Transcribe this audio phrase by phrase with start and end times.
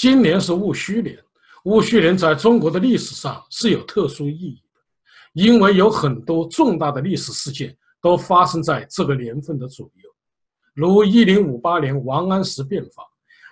[0.00, 1.18] 今年是戊戌年，
[1.64, 4.80] 戊戌年在中国的历史上是有特殊意义的，
[5.32, 10.08] 因为有很多重大的历史事件都发生在这个年份的左右，
[10.72, 13.02] 如一零五八年王安石变法，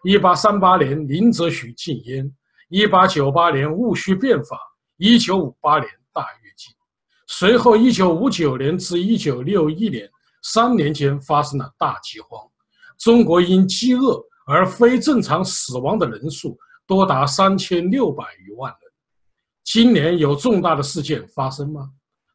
[0.04, 2.32] 一八三八年林则徐禁烟，
[2.68, 4.56] 一八九八年戊戌变法，
[4.98, 6.72] 一九五八年大跃进，
[7.26, 10.08] 随后一九五九年至一九六一年
[10.44, 12.40] 三年间发生了大饥荒，
[12.98, 14.24] 中国因饥饿。
[14.46, 18.80] 而非正常死亡的人数多达三千六百余万人。
[19.64, 21.90] 今年有重大的事件发生吗？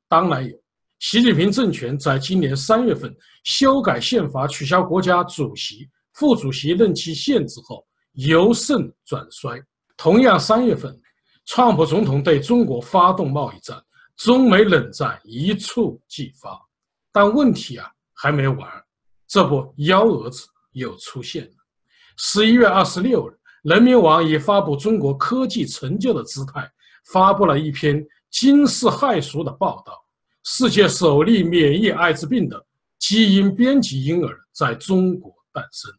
[0.08, 0.56] 当然有。
[1.00, 3.12] 习近平政权在今年三月份
[3.44, 9.60] 修改宪法，取消国家主席、副主席任期限制后，由盛转衰。
[9.98, 10.96] 同样，三月份，
[11.46, 13.84] 川普总统对中国发动贸易战，
[14.18, 16.60] 中美冷战一触即发。
[17.12, 18.70] 但问题啊还没完，
[19.28, 21.54] 这不，幺蛾子又出现了。
[22.18, 26.70] 十一月二十六日，人民网以发布中国科技成就的姿态，
[27.12, 29.94] 发布了一篇惊世骇俗的报道：
[30.44, 32.64] 世界首例免疫艾滋病的
[33.00, 35.92] 基因编辑婴儿在中国诞生。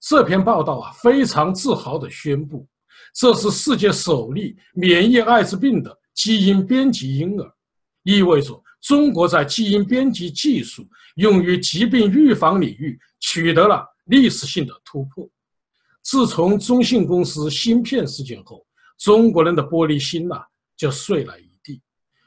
[0.00, 2.66] 这篇报道啊，非常自豪地宣布，
[3.14, 7.52] 这是世界首例免疫艾滋病的基因编辑婴儿，
[8.02, 15.28] 意味着中国在基因编辑技术用于疾病预防领域取得了历史性的突破。
[16.02, 18.64] 自从中信公司芯片事件后，
[18.98, 20.42] 中国人的玻璃心呐
[20.76, 21.80] 就碎了一地。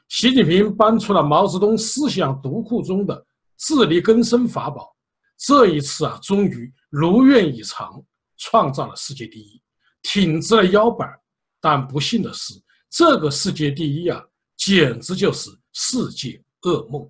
[0.08, 4.94] 习近平搬出了毛泽东思想读库中的自力更生法宝，
[5.38, 8.02] 这一次啊，终于如愿以偿，
[8.38, 9.60] 创造了世界第一，
[10.02, 11.08] 挺直了腰板。
[11.60, 12.54] 但不幸的是，
[12.90, 14.22] 这个世界第一啊，
[14.56, 17.08] 简直就是世界噩梦。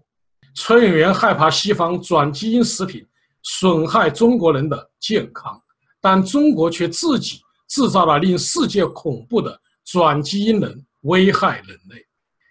[0.54, 3.04] 崔永元害怕西方转基因食品
[3.42, 5.60] 损害中国人的健康。
[6.04, 11.97] 但中国却自己制造了令世界恐怖的转基因人，危害人类。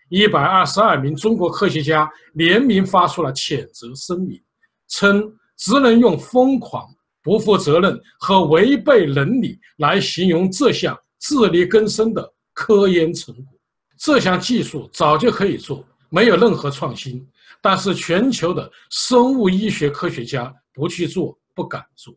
[0.10, 4.42] 一百二十二名中国科学家联名发出了谴责声明，
[4.88, 6.84] 称只能用疯狂、
[7.22, 13.54] 不负责任和违背伦理来形容这项自力更生的科研成果。
[14.00, 17.24] 这项技术早就可以做，没有任何创新，
[17.62, 22.12] 但是全球的生物医学科学家不去做，不敢做。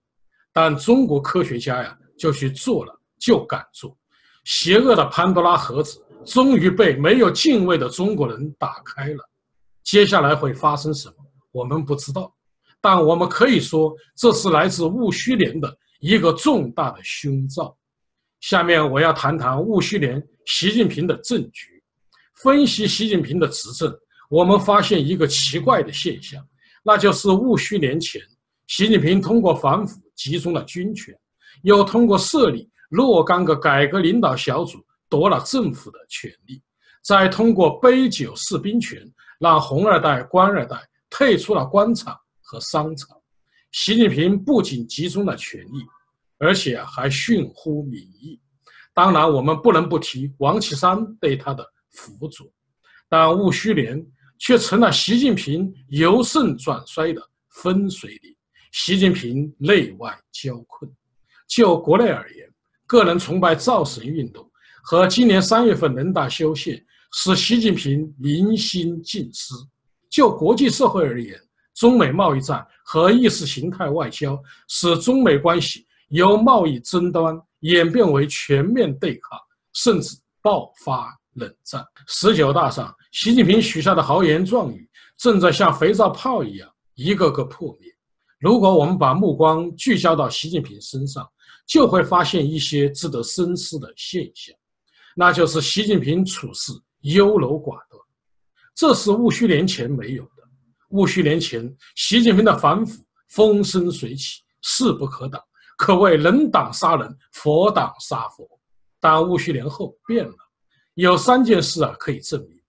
[0.57, 3.95] 但中国科学家呀，就去做了，就敢做。
[4.45, 9.19] 邪恶的潘多拉盒子终于被没有敬畏的中国人打开了。
[9.85, 11.15] 接下来会发生什么，
[11.53, 12.35] 我们不知道。
[12.81, 17.77] 但我们可以说，这是来自戊戌年的一个重大的凶兆。
[18.41, 21.83] 下面我要谈谈戊戌年习近平的政局，
[22.37, 23.95] 分析习近平的执政。
[24.31, 26.43] 我们发现一个奇怪的现象，
[26.83, 28.23] 那就是戊戌年前，
[28.69, 30.01] 习近平通过反腐。
[30.17, 31.15] 集中了军权，
[31.63, 36.61] 又通过设立若干个改革领导小组夺了政府的权力，
[37.05, 39.01] 再通过杯酒释兵权，
[39.39, 40.77] 让红二代、官二代
[41.11, 43.17] 退出了官场和商场。
[43.73, 45.85] 习近平不仅集中了权力，
[46.39, 48.41] 而且还训乎民意。
[48.95, 52.47] 当然，我们不能不提王岐山对他的辅佐，
[53.09, 54.05] 但戊戌年
[54.39, 58.36] 却成了习近平由盛转衰的分水岭。
[58.73, 60.91] 习近平内外交困。
[61.49, 62.49] 就国内而言，
[62.87, 64.49] 个人崇拜造神运动
[64.83, 69.55] 和今年三月份人大修宪使习近平民心尽失；
[70.11, 71.41] 就国际社会而言，
[71.75, 79.39] 中美贸易战和意识形态外交使中美关系由贸易争端演变为全面对抗，
[79.73, 81.85] 甚至爆发冷战。
[82.07, 87.96] 十九大上，习近平许下的豪言壮语正在像肥皂泡一样一个个破灭。
[88.39, 91.27] 如果我们把目光聚焦到习近平身上，
[91.67, 94.55] 就会发现一些值得深思的现象，
[95.17, 98.01] 那就是习近平处事优柔寡断，
[98.75, 100.31] 这是戊戌年前没有的。
[100.91, 105.43] 戊戌年前，习近平的反腐风生水起，势不可挡，
[105.79, 108.47] 可谓人挡杀人，佛挡杀佛。
[109.01, 110.35] 但戊戌年后变了，
[110.95, 112.61] 有三件事啊可以证明。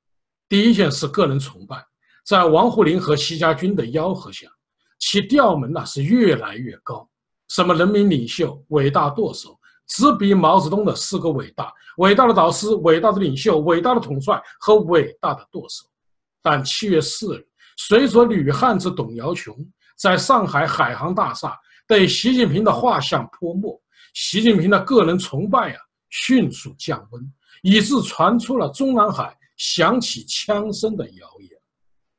[0.50, 1.86] 第一件是个人崇拜，
[2.26, 4.48] 在王沪宁和习家军的吆喝下。
[5.10, 7.10] 其调门呐是越来越高，
[7.48, 9.58] 什么人民领袖、伟大舵手，
[9.88, 15.86] 只比毛泽东的四个伟大：伟大的导师、伟大的领袖、伟大的统帅和伟大的舵手。
[16.42, 19.56] 但七月四日，随着女汉子董瑶琼
[19.98, 21.58] 在上海海航大厦
[21.88, 23.82] 对习近平的画像泼墨，
[24.14, 31.50] 习近平的个人崇拜啊迅速降温，以致传出了中南海响起枪声的谣言。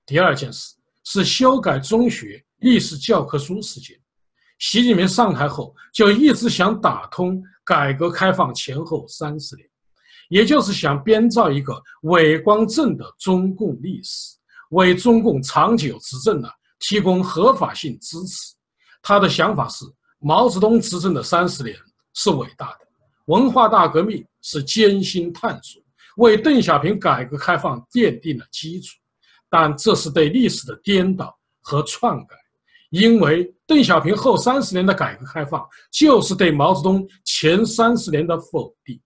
[0.06, 0.74] 第二件事
[1.04, 2.42] 是修改中学。
[2.58, 3.96] 历史教科书事件，
[4.58, 9.68] 习近平上台后就一直想打通改革开放前后三十年，
[10.28, 14.36] 也就是想编造一个伪光正的中共历史，
[14.70, 16.48] 为中共长久执政呢
[16.80, 18.54] 提供合法性支持。
[19.02, 19.84] 他的想法是：
[20.18, 21.76] 毛泽东执政的三十年
[22.14, 22.78] 是伟大的，
[23.26, 25.80] 文化大革命是艰辛探索，
[26.16, 28.96] 为邓小平改革开放奠定了基础。
[29.48, 32.36] 但这是对历史的颠倒和篡改，
[32.90, 38.98] 因为邓小平后三十年的改革开放就是对毛泽东前三十年的否定。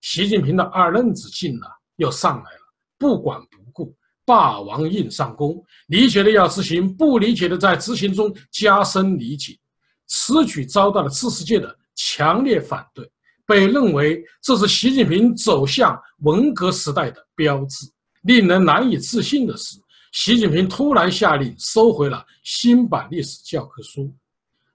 [0.00, 1.66] 习近平的二愣子劲呢
[1.96, 2.60] 又上来了，
[2.98, 3.94] 不管不顾，
[4.24, 9.56] 霸王硬上弓，理解的要执行，不理解的在执行中加深理解。
[10.06, 13.08] 此举遭到了知识界的强烈反对，
[13.46, 17.86] 被认为这是习近平走向文革时代的标志。
[18.22, 19.78] 令人难以置信的是，
[20.12, 24.12] 习近平突然下令收回了新版历史教科书。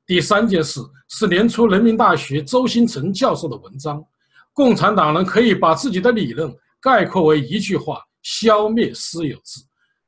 [0.05, 0.79] 第三件事
[1.09, 4.01] 是年初人民大学周新成教授的文章
[4.53, 9.61] ：“共产党人可以把自己的理论概括为一句话：消灭私有制。”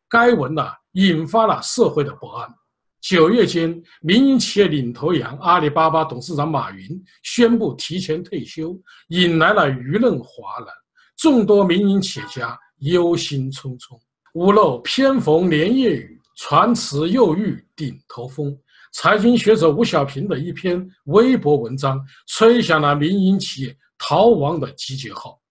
[0.07, 2.47] 该文呢，引发了社会的不安。
[3.01, 6.87] 九月间，民营企业领头羊阿里巴巴董事长马云
[7.23, 10.67] 宣布提前退休，引来了舆论哗然，
[11.17, 12.57] 众多民营企业家。
[12.81, 13.99] 忧心忡忡，
[14.37, 18.55] 屋漏偏逢连夜雨，船迟又遇顶头风。
[18.93, 25.41] 财经学者吴小平的一篇微博文章，吹响了民营企业逃亡的集结号。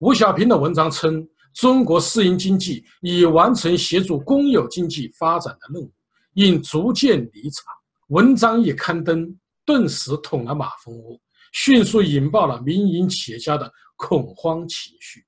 [0.00, 5.92] 吴小平的文章称，中国私营经济已完成协助公有经济发展的任务，
[6.32, 7.66] 应逐渐离场。
[8.08, 9.30] 文章一刊登，
[9.66, 11.20] 顿时捅了马蜂窝，
[11.52, 15.22] 迅速引爆了民营企业家的恐慌情绪。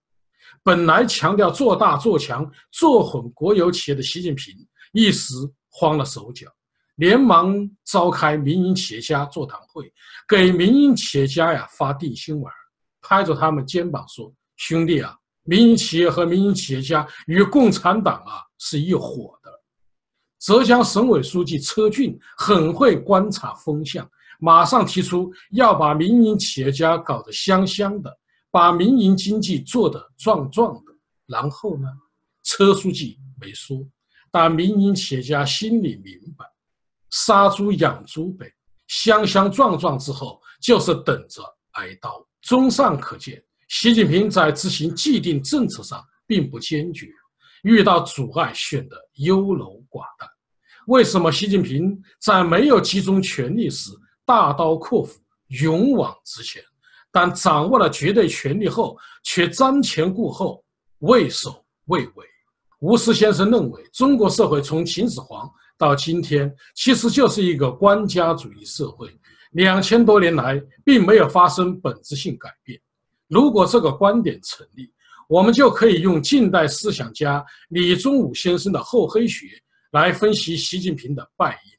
[0.64, 4.52] 本来强调做大做强、做混国有企业的习近平，
[4.92, 5.34] 一时
[5.68, 6.48] 慌了手脚，
[6.94, 9.92] 连忙召开民营企业家座谈会，
[10.26, 12.50] 给民营企业家呀发定心丸，
[13.02, 19.50] 拍着他们肩膀说：“兄弟啊，民营企业和民营企业家与共产党啊是一伙的。”
[20.40, 24.08] 浙江省委书记车俊很会观察风向，
[24.40, 28.10] 马上提出要把民营企业家搞得香香的。
[28.54, 30.92] 把民营经济做得壮壮的，
[31.26, 31.88] 然后呢？
[32.44, 33.84] 车书记没说，
[34.30, 36.44] 但民营企业家心里明白，
[37.10, 38.46] 杀猪养猪呗，
[38.86, 41.42] 香香壮壮之后就是等着
[41.72, 42.24] 挨刀。
[42.42, 47.08] 综上可见，习近平在执行既定政策上并不坚决，
[47.64, 50.30] 遇到阻碍选得优柔寡断。
[50.86, 53.90] 为什么习近平在没有集中权力时
[54.24, 55.18] 大刀阔斧、
[55.48, 56.62] 勇往直前？
[57.14, 60.64] 但掌握了绝对权力后，却瞻前顾后、
[60.98, 62.26] 畏首畏尾。
[62.80, 69.08] 吴思先生认为，中国社会从秦始皇到今天，其实就是一个官家主义社会，
[69.52, 72.80] 两千多年来并没有发生本质性改变。
[73.28, 74.92] 如果这个观点成立，
[75.28, 79.46] 我们就可以用近代思想家李宗武先生的厚黑学
[79.92, 81.78] 来分析习近平的败因。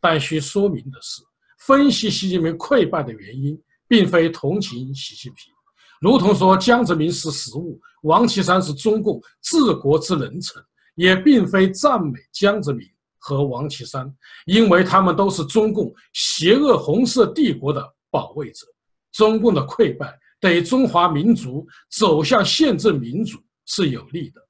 [0.00, 1.22] 但需说明的是，
[1.60, 3.56] 分析习近平溃败的原因。
[3.86, 5.52] 并非同情习近平，
[6.00, 10.62] 如同说江泽民是食物，王岐山是中共治国之能臣，
[10.94, 12.86] 也并非赞美江泽民
[13.18, 14.12] 和王岐山，
[14.46, 18.66] 因为他们都是中共邪恶红色帝国的保卫者。
[19.12, 24.40] 中共的溃败对中华民族走向宪政民主是有利的。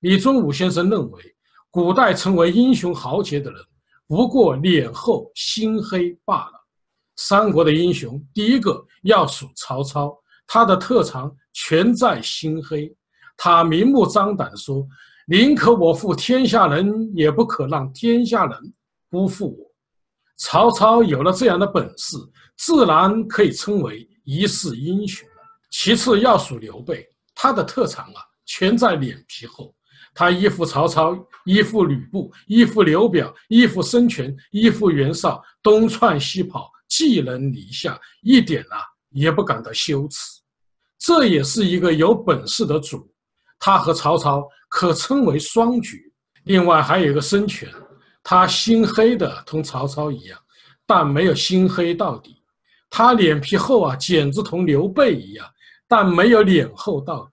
[0.00, 1.22] 李宗武先生认为，
[1.70, 3.62] 古代成为英雄豪杰的人，
[4.08, 6.61] 不过脸厚心黑罢了。
[7.24, 10.12] 三国的英雄，第一个要数曹操，
[10.44, 12.92] 他的特长全在心黑。
[13.36, 14.84] 他明目张胆说
[15.28, 18.58] ：“宁可我负天下人，也不可让天下人
[19.08, 19.72] 辜负我。”
[20.36, 22.16] 曹操有了这样的本事，
[22.56, 25.24] 自然可以称为一世英雄。
[25.70, 29.72] 其次要数刘备，他的特长啊，全在脸皮厚。
[30.12, 36.68] 他依附曹操，依附吕布，依附刘表，依附孙权，依附袁绍，东窜西跑。
[36.94, 40.18] 寄人篱下，一点啊也不感到羞耻，
[40.98, 43.10] 这也是一个有本事的主。
[43.58, 45.96] 他和曹操可称为双绝。
[46.44, 47.66] 另外还有一个孙权，
[48.22, 50.38] 他心黑的同曹操一样，
[50.84, 52.36] 但没有心黑到底。
[52.90, 55.46] 他脸皮厚啊，简直同刘备一样，
[55.88, 57.32] 但没有脸厚到底。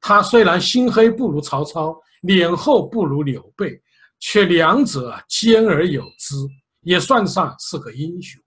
[0.00, 3.80] 他虽然心黑不如曹操，脸厚不如刘备，
[4.18, 6.34] 却两者啊兼而有之，
[6.80, 8.42] 也算上是个英雄。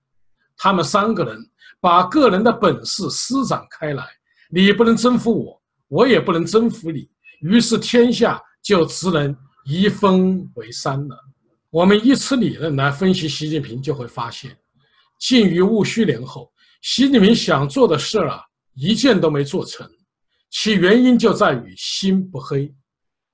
[0.63, 1.35] 他们三个人
[1.79, 4.05] 把个人的本事施展开来，
[4.51, 11.17] 你不能征服我，我也不能征服你，于是天下就只能一分为三了。
[11.71, 14.55] 我们以此理论来分析习近平，就会发现，
[15.19, 16.53] 进于戊戌年后，
[16.83, 18.43] 习近平想做的事儿啊，
[18.75, 19.89] 一件都没做成，
[20.51, 22.71] 其原因就在于心不黑。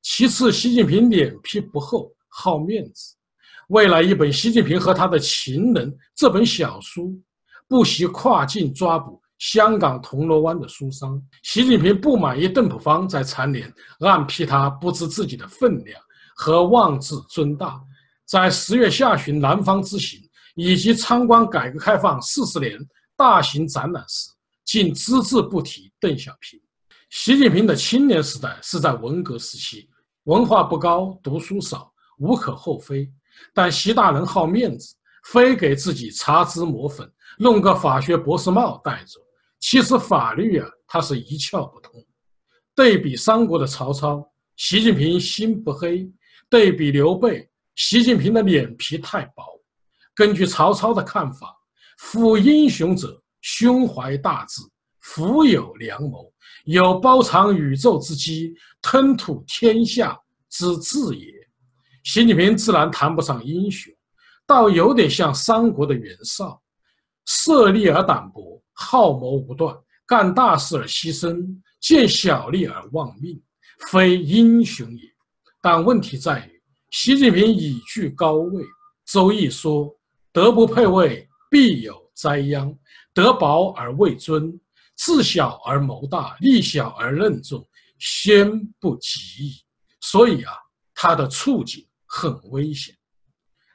[0.02, 3.17] 其次，习近平脸皮不厚，好面子。
[3.68, 7.14] 为了一本《习近平和他的情人》这本小书，
[7.68, 11.22] 不惜跨境抓捕香港铜锣湾的书商。
[11.44, 16.02] 习近平不满意邓普方在残联暗批他不知自己的分量
[16.36, 17.82] 和妄自尊大，
[18.26, 20.22] 在十月下旬南方之行。
[20.60, 22.80] 以及参观改革开放四十年
[23.16, 24.28] 大型展览时，
[24.66, 26.60] 竟只字不提邓小平。
[27.12, 29.88] 习近平的青年时代是在文革时期，
[30.24, 33.08] 文化不高，读书少，无可厚非。
[33.54, 39.20] 但习大人好面子，非给自己擦脂抹粉，弄个法学博士帽戴着。
[39.60, 41.94] 其实法律啊，他是一窍不通。
[42.76, 44.24] 对比三国的曹操，
[44.56, 46.08] 习近平心不黑；
[46.50, 49.44] 对比刘备，习近平的脸皮太薄。
[50.14, 51.56] 根据曹操的看法，
[51.98, 54.62] 夫英雄者，胸怀大志，
[55.00, 56.32] 腹有良谋，
[56.66, 61.34] 有包藏宇宙之机，吞吐天下之志也。
[62.08, 63.94] 习近平自然谈不上英雄，
[64.46, 66.58] 倒有点像三国的袁绍，
[67.26, 71.46] 色厉而胆薄，好谋无断，干大事而牺牲，
[71.82, 73.38] 见小利而忘命，
[73.90, 75.02] 非英雄也。
[75.62, 76.62] 但问题在于，
[76.92, 78.64] 习近平已居高位，
[79.06, 79.94] 《周易》说。
[80.32, 82.72] 德不配位，必有灾殃；
[83.14, 84.58] 德薄而位尊，
[84.96, 87.68] 智小而谋大，力小而任重，
[88.00, 89.62] 先不及矣。
[90.00, 90.54] 所以啊，
[90.94, 92.96] 他的处境很危险。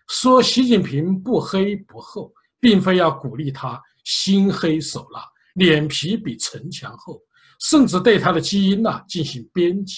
[0.08, 5.24] 说习近平不黑不厚，并非要鼓励他心黑手辣，
[5.54, 7.20] 脸皮比城墙厚，
[7.60, 9.96] 甚至对他的基因呐进行编辑。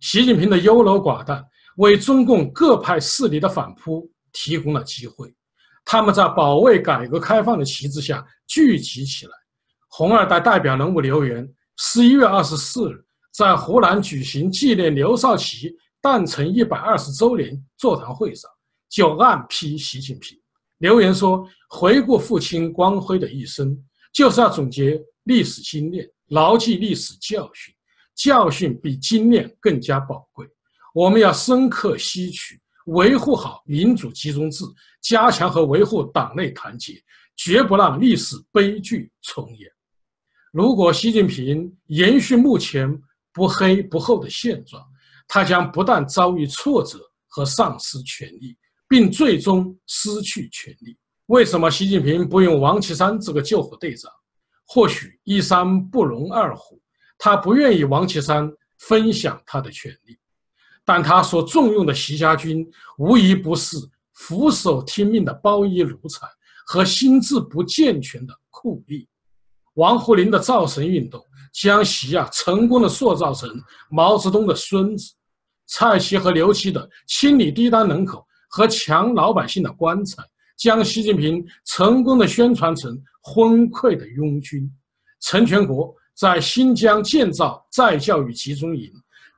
[0.00, 1.44] 习近平的优柔寡断，
[1.78, 5.34] 为中共各派势力的反扑提供了机会。
[5.84, 9.32] 他们在保卫改革开放的旗帜下聚集起来。
[9.88, 18.50] 红二代代表人物刘源十一月二十四日在湖南举行纪念刘少奇诞辰一百二十周年座谈会上，
[18.88, 20.38] 就暗批习近平。
[20.78, 23.76] 留言说：“回顾父亲光辉的一生，
[24.12, 27.74] 就是要总结历史经验，牢记历史教训。
[28.14, 30.46] 教训比经验更加宝贵，
[30.92, 34.64] 我们要深刻吸取。”维护好民主集中制，
[35.02, 36.94] 加强和维护党内团结，
[37.36, 39.70] 绝不让历史悲剧重演。
[40.52, 42.98] 如果习近平延续目前
[43.30, 44.82] 不黑不厚的现状，
[45.28, 48.56] 他将不但遭遇挫折和丧失权力，
[48.88, 50.96] 并最终失去权力。
[51.26, 54.10] 为什么习近平不用王岐山这个救火队长？
[54.66, 56.80] 或许一山不容二虎，
[57.18, 60.18] 他不愿意王岐山分享他的权利。
[60.84, 62.66] 但他所重用的习家军，
[62.96, 63.76] 无疑不是
[64.14, 66.26] 俯首听命的包衣奴才
[66.66, 69.06] 和心智不健全的酷吏。
[69.74, 73.50] 王沪宁的造神运动将习啊成功的塑造成
[73.90, 75.12] 毛泽东的孙子，
[75.68, 80.22] 蔡奇和刘奇的清理低端人口和抢老百姓的棺材，
[80.56, 84.68] 将习近平成功的宣传成昏聩的庸君。
[85.20, 88.90] 陈全国在新疆建造再教育集中营。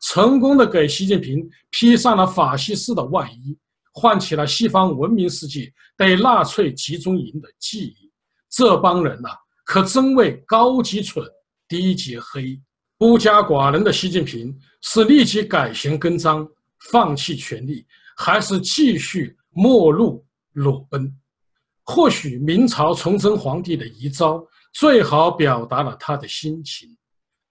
[0.03, 3.55] 成功的给习近平披上了法西斯的外衣，
[3.93, 8.11] 唤起了西方文明世界对纳粹集中营的记忆。
[8.49, 9.29] 这帮人呐，
[9.65, 11.23] 可真为高级蠢，
[11.69, 12.59] 低级黑。
[13.01, 16.47] 孤家寡人的习近平是立即改弦更张，
[16.91, 21.11] 放弃权力，还是继续末路裸奔？
[21.83, 26.95] 或许明朝崇祯皇帝的遗诏最好表达了他的心情。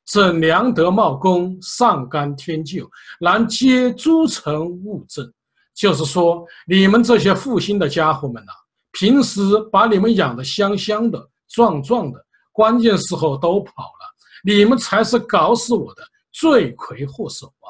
[0.06, 2.88] 朕良德茂功，上干天救，
[3.20, 5.34] 然皆诸臣误政。
[5.74, 8.52] 就是说，你们这些负心的家伙们呐，
[8.92, 9.42] 平时
[9.72, 14.09] 把你们养得香香的、壮壮的，关键时候都跑了，
[14.44, 17.70] 你们才是搞死我的罪魁祸首啊！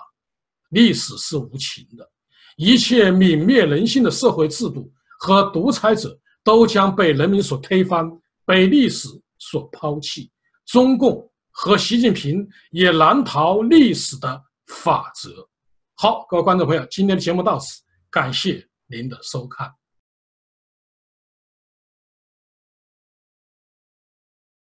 [0.70, 2.10] 历史是无情的，
[2.58, 8.10] 一切泯灭人性的社会制度和独裁者都将被人民所推翻，
[8.46, 9.08] 被历史
[9.38, 10.32] 所抛弃。
[10.66, 11.26] 中共。
[11.52, 15.46] 和习近平也难逃历史的法则。
[15.96, 19.79] 好，各位观众朋友，今天的节目到此，感谢您的收看。